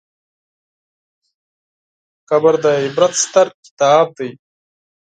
قبر 2.29 2.53
د 2.63 2.65
عبرت 2.83 3.13
ستر 3.23 3.47
کتاب 3.65 4.05
دی. 4.17 4.29